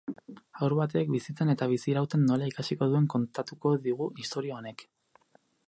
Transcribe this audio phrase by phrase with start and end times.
[0.59, 4.85] Haur batek bizitzen eta bizirauten nola ikasiko duen kontatuko digu istorio honek.